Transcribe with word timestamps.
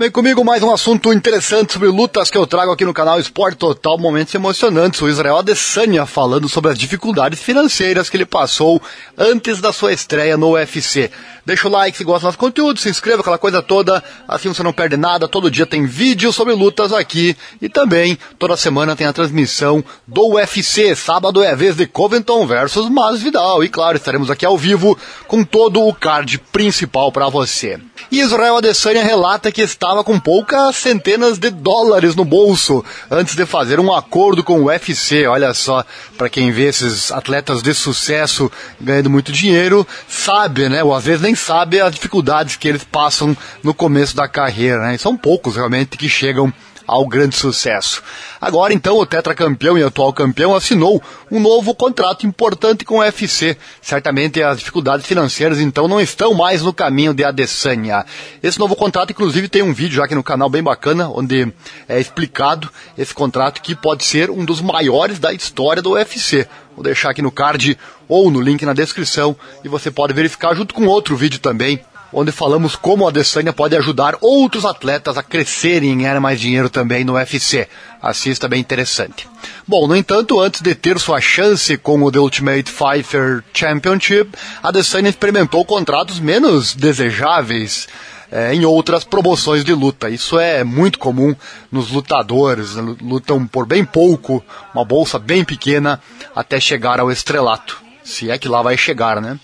Vem 0.00 0.12
comigo 0.12 0.44
mais 0.44 0.62
um 0.62 0.72
assunto 0.72 1.12
interessante 1.12 1.72
sobre 1.72 1.88
lutas 1.88 2.30
que 2.30 2.38
eu 2.38 2.46
trago 2.46 2.70
aqui 2.70 2.84
no 2.84 2.94
canal 2.94 3.18
Esporte 3.18 3.58
Total, 3.58 3.98
momentos 3.98 4.32
emocionantes. 4.32 5.02
O 5.02 5.08
Israel 5.08 5.38
Adesanya 5.38 6.06
falando 6.06 6.48
sobre 6.48 6.70
as 6.70 6.78
dificuldades 6.78 7.40
financeiras 7.40 8.08
que 8.08 8.16
ele 8.16 8.24
passou 8.24 8.80
antes 9.16 9.60
da 9.60 9.72
sua 9.72 9.92
estreia 9.92 10.36
no 10.36 10.52
UFC. 10.52 11.10
Deixa 11.44 11.66
o 11.66 11.70
like 11.70 11.96
se 11.96 12.04
gosta 12.04 12.20
do 12.20 12.24
nosso 12.26 12.38
conteúdo, 12.38 12.78
se 12.78 12.88
inscreva, 12.88 13.22
aquela 13.22 13.38
coisa 13.38 13.60
toda, 13.60 14.04
assim 14.28 14.46
você 14.48 14.62
não 14.62 14.72
perde 14.72 14.96
nada. 14.96 15.26
Todo 15.26 15.50
dia 15.50 15.66
tem 15.66 15.84
vídeo 15.84 16.32
sobre 16.32 16.54
lutas 16.54 16.92
aqui 16.92 17.36
e 17.60 17.68
também 17.68 18.16
toda 18.38 18.56
semana 18.56 18.94
tem 18.94 19.06
a 19.06 19.12
transmissão 19.12 19.82
do 20.06 20.34
UFC. 20.34 20.94
Sábado 20.94 21.42
é 21.42 21.50
a 21.50 21.56
vez 21.56 21.74
de 21.74 21.88
Covington 21.88 22.46
versus 22.46 22.88
Masvidal 22.88 23.64
e 23.64 23.68
claro, 23.68 23.96
estaremos 23.96 24.30
aqui 24.30 24.46
ao 24.46 24.56
vivo 24.56 24.96
com 25.26 25.42
todo 25.42 25.82
o 25.82 25.92
card 25.92 26.38
principal 26.52 27.10
para 27.10 27.28
você. 27.28 27.80
Israel 28.12 28.58
Adesanya 28.58 29.02
relata 29.02 29.50
que 29.50 29.60
estava 29.88 30.04
com 30.04 30.20
poucas 30.20 30.76
centenas 30.76 31.38
de 31.38 31.48
dólares 31.48 32.14
no 32.14 32.22
bolso 32.22 32.84
antes 33.10 33.34
de 33.34 33.46
fazer 33.46 33.80
um 33.80 33.90
acordo 33.90 34.44
com 34.44 34.60
o 34.60 34.64
UFC. 34.64 35.26
Olha 35.26 35.54
só, 35.54 35.82
para 36.18 36.28
quem 36.28 36.52
vê 36.52 36.64
esses 36.64 37.10
atletas 37.10 37.62
de 37.62 37.72
sucesso 37.72 38.52
ganhando 38.78 39.08
muito 39.08 39.32
dinheiro, 39.32 39.86
sabe, 40.06 40.68
né? 40.68 40.84
Ou 40.84 40.94
às 40.94 41.06
vezes 41.06 41.22
nem 41.22 41.34
sabe 41.34 41.80
as 41.80 41.94
dificuldades 41.94 42.56
que 42.56 42.68
eles 42.68 42.84
passam 42.84 43.34
no 43.62 43.72
começo 43.72 44.14
da 44.14 44.28
carreira, 44.28 44.82
né? 44.82 44.94
E 44.96 44.98
são 44.98 45.16
poucos 45.16 45.56
realmente 45.56 45.96
que 45.96 46.06
chegam 46.06 46.52
ao 46.88 47.06
grande 47.06 47.36
sucesso. 47.36 48.02
Agora 48.40 48.72
então 48.72 48.96
o 48.96 49.04
tetracampeão 49.04 49.76
e 49.76 49.82
atual 49.82 50.10
campeão 50.10 50.56
assinou 50.56 51.02
um 51.30 51.38
novo 51.38 51.74
contrato 51.74 52.26
importante 52.26 52.82
com 52.84 52.96
o 52.96 53.00
UFC. 53.00 53.58
Certamente 53.82 54.42
as 54.42 54.58
dificuldades 54.58 55.06
financeiras 55.06 55.60
então 55.60 55.86
não 55.86 56.00
estão 56.00 56.32
mais 56.32 56.62
no 56.62 56.72
caminho 56.72 57.12
de 57.12 57.22
Adesanya. 57.22 58.06
Esse 58.42 58.58
novo 58.58 58.74
contrato 58.74 59.10
inclusive 59.10 59.48
tem 59.48 59.62
um 59.62 59.74
vídeo 59.74 59.96
já 59.96 60.04
aqui 60.04 60.14
no 60.14 60.24
canal 60.24 60.48
bem 60.48 60.62
bacana 60.62 61.10
onde 61.10 61.52
é 61.86 62.00
explicado 62.00 62.70
esse 62.96 63.12
contrato 63.12 63.60
que 63.60 63.74
pode 63.74 64.04
ser 64.04 64.30
um 64.30 64.44
dos 64.44 64.62
maiores 64.62 65.18
da 65.18 65.32
história 65.32 65.82
do 65.82 65.90
UFC. 65.90 66.48
Vou 66.74 66.82
deixar 66.82 67.10
aqui 67.10 67.20
no 67.20 67.30
card 67.30 67.76
ou 68.08 68.30
no 68.30 68.40
link 68.40 68.64
na 68.64 68.72
descrição 68.72 69.36
e 69.62 69.68
você 69.68 69.90
pode 69.90 70.14
verificar 70.14 70.54
junto 70.54 70.72
com 70.72 70.86
outro 70.86 71.16
vídeo 71.16 71.38
também 71.38 71.80
onde 72.12 72.32
falamos 72.32 72.76
como 72.76 73.06
a 73.06 73.10
Adesanya 73.10 73.52
pode 73.52 73.76
ajudar 73.76 74.16
outros 74.20 74.64
atletas 74.64 75.16
a 75.16 75.22
crescerem 75.22 75.92
e 75.92 75.96
ganhar 75.96 76.20
mais 76.20 76.40
dinheiro 76.40 76.70
também 76.70 77.04
no 77.04 77.14
UFC. 77.14 77.68
Assista, 78.00 78.48
bem 78.48 78.60
interessante. 78.60 79.28
Bom, 79.66 79.86
no 79.86 79.96
entanto, 79.96 80.40
antes 80.40 80.60
de 80.60 80.74
ter 80.74 80.98
sua 80.98 81.20
chance 81.20 81.76
com 81.76 82.02
o 82.02 82.10
The 82.10 82.18
Ultimate 82.18 82.70
Fighter 82.70 83.42
Championship, 83.52 84.30
a 84.62 84.68
Adesanya 84.68 85.10
experimentou 85.10 85.64
contratos 85.64 86.18
menos 86.18 86.74
desejáveis 86.74 87.88
é, 88.30 88.54
em 88.54 88.64
outras 88.64 89.04
promoções 89.04 89.64
de 89.64 89.74
luta. 89.74 90.08
Isso 90.08 90.38
é 90.38 90.62
muito 90.62 90.98
comum 90.98 91.34
nos 91.70 91.90
lutadores, 91.90 92.74
lutam 93.00 93.46
por 93.46 93.66
bem 93.66 93.84
pouco, 93.84 94.44
uma 94.74 94.84
bolsa 94.84 95.18
bem 95.18 95.44
pequena, 95.44 96.00
até 96.34 96.60
chegar 96.60 97.00
ao 97.00 97.10
estrelato. 97.10 97.82
Se 98.04 98.30
é 98.30 98.38
que 98.38 98.48
lá 98.48 98.62
vai 98.62 98.76
chegar, 98.76 99.20
né? 99.20 99.38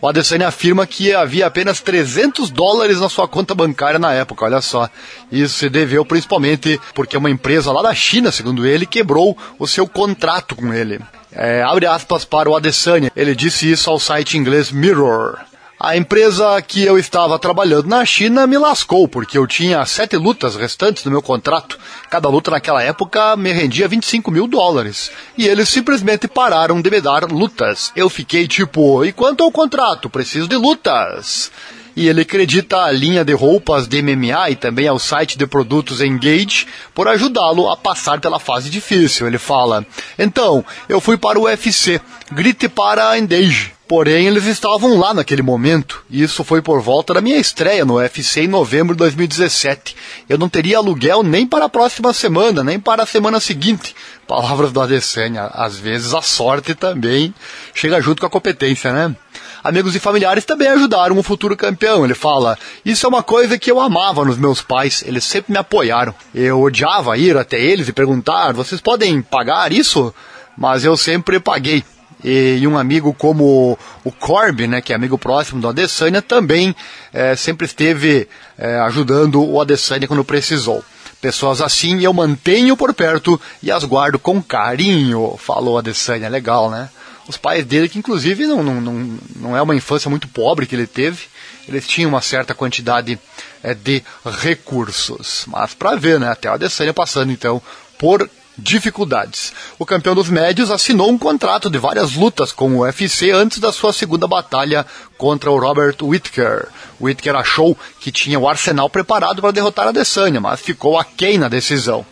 O 0.00 0.08
Adesanya 0.08 0.48
afirma 0.48 0.86
que 0.86 1.14
havia 1.14 1.46
apenas 1.46 1.80
300 1.80 2.50
dólares 2.50 3.00
na 3.00 3.08
sua 3.08 3.26
conta 3.26 3.54
bancária 3.54 3.98
na 3.98 4.12
época, 4.12 4.44
olha 4.44 4.60
só. 4.60 4.88
Isso 5.30 5.58
se 5.58 5.68
deveu 5.68 6.04
principalmente 6.04 6.80
porque 6.94 7.16
uma 7.16 7.30
empresa 7.30 7.72
lá 7.72 7.82
da 7.82 7.94
China, 7.94 8.30
segundo 8.30 8.66
ele, 8.66 8.86
quebrou 8.86 9.36
o 9.58 9.66
seu 9.66 9.86
contrato 9.86 10.54
com 10.54 10.72
ele. 10.72 11.00
É, 11.32 11.62
abre 11.62 11.86
aspas 11.86 12.24
para 12.24 12.48
o 12.48 12.56
Adesanya, 12.56 13.12
ele 13.14 13.34
disse 13.34 13.70
isso 13.70 13.90
ao 13.90 13.98
site 13.98 14.38
inglês 14.38 14.70
Mirror. 14.70 15.38
A 15.78 15.94
empresa 15.94 16.60
que 16.62 16.82
eu 16.82 16.98
estava 16.98 17.38
trabalhando 17.38 17.86
na 17.86 18.02
China 18.04 18.46
me 18.46 18.56
lascou, 18.56 19.06
porque 19.06 19.36
eu 19.36 19.46
tinha 19.46 19.84
sete 19.84 20.16
lutas 20.16 20.56
restantes 20.56 21.04
no 21.04 21.10
meu 21.10 21.20
contrato. 21.20 21.78
Cada 22.08 22.30
luta 22.30 22.50
naquela 22.50 22.82
época 22.82 23.36
me 23.36 23.52
rendia 23.52 23.86
25 23.86 24.30
mil 24.30 24.46
dólares. 24.46 25.10
E 25.36 25.46
eles 25.46 25.68
simplesmente 25.68 26.26
pararam 26.26 26.80
de 26.80 26.90
me 26.90 26.98
dar 26.98 27.30
lutas. 27.30 27.92
Eu 27.94 28.08
fiquei 28.08 28.48
tipo, 28.48 29.04
e 29.04 29.12
quanto 29.12 29.44
ao 29.44 29.52
contrato? 29.52 30.08
Preciso 30.08 30.48
de 30.48 30.56
lutas 30.56 31.52
e 31.96 32.08
ele 32.08 32.20
acredita 32.20 32.84
a 32.84 32.92
linha 32.92 33.24
de 33.24 33.32
roupas 33.32 33.88
de 33.88 34.02
MMA 34.02 34.50
e 34.50 34.56
também 34.56 34.86
ao 34.86 34.98
site 34.98 35.38
de 35.38 35.46
produtos 35.46 36.02
Engage 36.02 36.66
por 36.94 37.08
ajudá-lo 37.08 37.70
a 37.70 37.76
passar 37.76 38.20
pela 38.20 38.38
fase 38.38 38.68
difícil. 38.68 39.26
Ele 39.26 39.38
fala: 39.38 39.84
Então, 40.18 40.62
eu 40.88 41.00
fui 41.00 41.16
para 41.16 41.38
o 41.38 41.44
UFC, 41.44 41.98
grite 42.30 42.68
para 42.68 43.18
Engage. 43.18 43.75
Porém, 43.88 44.26
eles 44.26 44.46
estavam 44.46 44.98
lá 44.98 45.14
naquele 45.14 45.42
momento. 45.42 46.04
E 46.10 46.20
isso 46.20 46.42
foi 46.42 46.60
por 46.60 46.80
volta 46.80 47.14
da 47.14 47.20
minha 47.20 47.38
estreia 47.38 47.84
no 47.84 47.94
UFC 47.94 48.40
em 48.40 48.48
novembro 48.48 48.94
de 48.94 48.98
2017. 48.98 49.96
Eu 50.28 50.36
não 50.36 50.48
teria 50.48 50.78
aluguel 50.78 51.22
nem 51.22 51.46
para 51.46 51.66
a 51.66 51.68
próxima 51.68 52.12
semana, 52.12 52.64
nem 52.64 52.80
para 52.80 53.04
a 53.04 53.06
semana 53.06 53.38
seguinte. 53.38 53.94
Palavras 54.26 54.72
do 54.72 54.80
Adesanya. 54.80 55.44
Às 55.52 55.76
vezes 55.76 56.12
a 56.14 56.20
sorte 56.20 56.74
também 56.74 57.32
chega 57.74 58.00
junto 58.00 58.20
com 58.20 58.26
a 58.26 58.30
competência, 58.30 58.92
né? 58.92 59.14
Amigos 59.62 59.94
e 59.94 60.00
familiares 60.00 60.44
também 60.44 60.68
ajudaram 60.68 61.16
o 61.16 61.22
futuro 61.22 61.56
campeão. 61.56 62.04
Ele 62.04 62.14
fala: 62.14 62.58
Isso 62.84 63.06
é 63.06 63.08
uma 63.08 63.22
coisa 63.22 63.56
que 63.56 63.70
eu 63.70 63.80
amava 63.80 64.24
nos 64.24 64.36
meus 64.36 64.62
pais, 64.62 65.04
eles 65.06 65.22
sempre 65.22 65.52
me 65.52 65.58
apoiaram. 65.58 66.12
Eu 66.34 66.60
odiava 66.60 67.16
ir 67.16 67.36
até 67.36 67.60
eles 67.60 67.86
e 67.86 67.92
perguntar: 67.92 68.52
Vocês 68.52 68.80
podem 68.80 69.22
pagar 69.22 69.72
isso? 69.72 70.12
Mas 70.58 70.84
eu 70.84 70.96
sempre 70.96 71.38
paguei. 71.38 71.84
E, 72.26 72.58
e 72.60 72.66
um 72.66 72.76
amigo 72.76 73.14
como 73.14 73.78
o 74.02 74.10
Corby, 74.10 74.66
né, 74.66 74.80
que 74.80 74.92
é 74.92 74.96
amigo 74.96 75.16
próximo 75.16 75.60
do 75.60 75.68
Adesanya, 75.68 76.20
também 76.20 76.74
é, 77.12 77.36
sempre 77.36 77.66
esteve 77.66 78.28
é, 78.58 78.80
ajudando 78.80 79.40
o 79.40 79.60
Adesanya 79.60 80.08
quando 80.08 80.24
precisou. 80.24 80.84
Pessoas 81.20 81.60
assim 81.60 82.02
eu 82.02 82.12
mantenho 82.12 82.76
por 82.76 82.92
perto 82.92 83.40
e 83.62 83.70
as 83.70 83.84
guardo 83.84 84.18
com 84.18 84.42
carinho, 84.42 85.36
falou 85.38 85.78
Adesanya. 85.78 86.28
Legal, 86.28 86.68
né? 86.68 86.90
Os 87.28 87.36
pais 87.36 87.64
dele, 87.64 87.88
que 87.88 87.98
inclusive 87.98 88.44
não, 88.46 88.60
não, 88.60 88.80
não, 88.80 89.18
não 89.36 89.56
é 89.56 89.62
uma 89.62 89.76
infância 89.76 90.10
muito 90.10 90.26
pobre 90.26 90.66
que 90.66 90.74
ele 90.74 90.86
teve, 90.86 91.26
eles 91.68 91.86
tinham 91.86 92.08
uma 92.08 92.22
certa 92.22 92.54
quantidade 92.54 93.18
é, 93.62 93.72
de 93.72 94.02
recursos. 94.24 95.44
Mas 95.46 95.74
para 95.74 95.94
ver, 95.94 96.18
né? 96.18 96.28
Até 96.28 96.50
o 96.50 96.54
Adesanya 96.54 96.92
passando 96.92 97.30
então 97.30 97.62
por 97.96 98.28
dificuldades. 98.58 99.52
O 99.78 99.86
campeão 99.86 100.14
dos 100.14 100.28
médios 100.28 100.70
assinou 100.70 101.10
um 101.10 101.18
contrato 101.18 101.68
de 101.68 101.78
várias 101.78 102.14
lutas 102.14 102.52
com 102.52 102.70
o 102.70 102.80
UFC 102.80 103.30
antes 103.30 103.58
da 103.58 103.72
sua 103.72 103.92
segunda 103.92 104.26
batalha 104.26 104.86
contra 105.18 105.50
o 105.50 105.58
Robert 105.58 105.96
Whittaker. 106.02 106.68
Whittaker 107.00 107.36
achou 107.36 107.76
que 108.00 108.10
tinha 108.10 108.38
o 108.38 108.48
arsenal 108.48 108.88
preparado 108.88 109.40
para 109.42 109.52
derrotar 109.52 109.86
a 109.86 109.90
Adesanya, 109.90 110.40
mas 110.40 110.60
ficou 110.60 110.98
aquém 110.98 111.38
na 111.38 111.48
decisão 111.48 112.06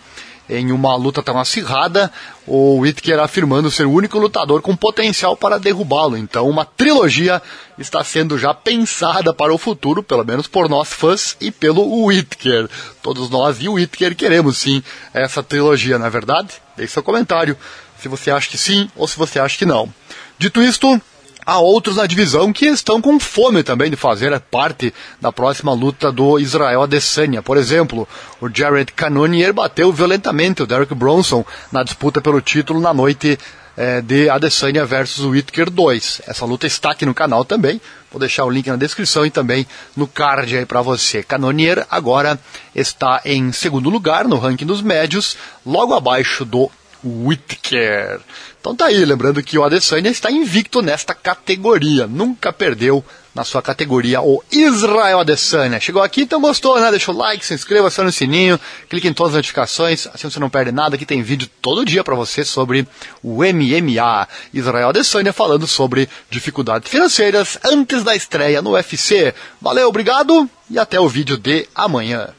em 0.49 0.73
uma 0.73 0.95
luta 0.97 1.23
tão 1.23 1.39
acirrada, 1.39 2.13
o 2.47 2.81
Whittaker 2.81 3.19
afirmando 3.19 3.71
ser 3.71 3.87
o 3.87 3.93
único 3.93 4.19
lutador 4.19 4.61
com 4.61 4.77
potencial 4.77 5.37
para 5.37 5.59
derrubá-lo. 5.59 6.17
Então, 6.17 6.49
uma 6.49 6.65
trilogia 6.65 7.41
está 7.79 8.05
sendo 8.05 8.39
já 8.39 8.53
pensada 8.53 9.33
para 9.33 9.55
o 9.55 9.59
futuro, 9.59 10.03
pelo 10.03 10.25
menos 10.25 10.47
por 10.47 10.69
nós 10.69 10.93
fãs 10.93 11.37
e 11.41 11.51
pelo 11.51 12.05
Whittaker. 12.05 12.69
Todos 13.03 13.31
nós 13.31 13.57
e 13.61 13.69
o 13.69 13.75
Whittaker 13.75 14.15
queremos 14.15 14.59
sim 14.59 14.83
essa 15.13 15.43
trilogia, 15.43 15.99
não 15.99 16.07
é 16.07 16.11
verdade? 16.11 16.49
Deixe 16.77 16.93
seu 16.93 17.03
comentário 17.03 17.57
se 18.01 18.09
você 18.09 18.31
acha 18.31 18.51
que 18.51 18.59
sim 18.59 18.91
ou 18.95 19.09
se 19.09 19.17
você 19.17 19.39
acha 19.39 19.57
que 19.57 19.65
não. 19.65 19.93
Dito 20.39 20.61
isto, 20.61 21.01
Há 21.47 21.59
outros 21.59 21.97
na 21.97 22.07
divisão 22.07 22.53
que 22.53 22.67
estão 22.67 23.03
com 23.03 23.21
fome 23.21 23.63
também 23.63 23.91
de 23.91 23.97
fazer 23.97 24.39
parte 24.41 24.95
da 25.21 25.31
próxima 25.31 25.75
luta 25.75 26.11
do 26.11 26.39
Israel 26.39 26.83
Adesanya. 26.83 27.43
Por 27.43 27.59
exemplo, 27.59 28.09
o 28.41 28.49
Jared 28.49 28.91
Cannonier 28.93 29.53
bateu 29.53 29.93
violentamente 29.93 30.63
o 30.63 30.67
Derek 30.67 30.95
Bronson 30.95 31.45
na 31.71 31.83
disputa 31.83 32.23
pelo 32.23 32.41
título 32.41 32.81
na 32.81 32.95
noite 32.95 33.39
é, 33.77 34.01
de 34.01 34.31
Adesanya 34.31 34.87
versus 34.87 35.27
Whittaker 35.27 35.69
2. 35.69 36.23
Essa 36.27 36.47
luta 36.47 36.67
está 36.67 36.93
aqui 36.93 37.05
no 37.05 37.15
canal 37.15 37.45
também. 37.45 37.79
Vou 38.11 38.21
deixar 38.21 38.45
o 38.45 38.51
link 38.51 38.69
na 38.69 38.77
descrição 38.77 39.27
e 39.27 39.31
também 39.31 39.67
no 39.95 40.07
card 40.07 40.57
aí 40.57 40.65
para 40.65 40.81
você. 40.81 41.23
Cannonier 41.23 41.87
agora 41.91 42.39
está 42.75 43.21
em 43.25 43.53
segundo 43.53 43.91
lugar 43.91 44.27
no 44.27 44.39
ranking 44.39 44.65
dos 44.67 44.81
médios, 44.81 45.37
logo 45.67 45.93
abaixo 45.93 46.45
do 46.45 46.71
Whittaker. 47.05 48.21
Então 48.61 48.75
tá 48.75 48.87
aí, 48.87 49.05
lembrando 49.05 49.43
que 49.43 49.59
o 49.59 49.65
Adesanya 49.65 50.11
está 50.11 50.31
invicto 50.31 50.81
nesta 50.81 51.15
categoria, 51.15 52.07
nunca 52.07 52.53
perdeu 52.53 53.05
na 53.35 53.45
sua 53.45 53.61
categoria 53.61 54.23
o 54.23 54.43
Israel 54.51 55.21
Adesanya. 55.21 55.81
Chegou 55.81 56.03
aqui, 56.03 56.23
então 56.23 56.41
gostou, 56.41 56.81
né? 56.81 56.91
Deixa 56.91 57.11
o 57.11 57.17
like, 57.17 57.45
se 57.45 57.53
inscreva, 57.53 57.89
aciona 57.89 58.11
o 58.11 58.13
sininho, 58.13 58.59
clique 58.89 59.09
em 59.09 59.13
todas 59.13 59.33
as 59.33 59.39
notificações, 59.39 60.07
assim 60.07 60.31
você 60.31 60.39
não 60.39 60.49
perde 60.49 60.71
nada, 60.71 60.97
que 60.97 61.05
tem 61.05 61.23
vídeo 61.23 61.49
todo 61.61 61.85
dia 61.85 62.05
para 62.05 62.15
você 62.15 62.45
sobre 62.45 62.87
o 63.23 63.43
MMA. 63.43 64.29
Israel 64.53 64.89
Adesanya 64.89 65.33
falando 65.33 65.67
sobre 65.67 66.09
dificuldades 66.31 66.91
financeiras 66.91 67.59
antes 67.65 68.05
da 68.05 68.15
estreia 68.15 68.63
no 68.63 68.73
UFC. 68.73 69.35
Valeu, 69.61 69.89
obrigado 69.89 70.49
e 70.71 70.79
até 70.79 71.01
o 71.01 71.09
vídeo 71.09 71.37
de 71.37 71.69
amanhã. 71.75 72.35